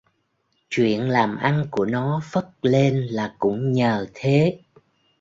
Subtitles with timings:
[0.69, 4.59] Truyện làm ăn của nó phất lên là cũng nhờ thế